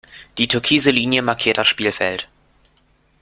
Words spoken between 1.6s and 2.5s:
Spielfeld.